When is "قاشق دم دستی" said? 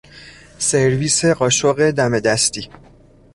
1.25-2.69